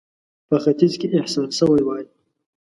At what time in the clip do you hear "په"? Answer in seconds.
0.47-0.55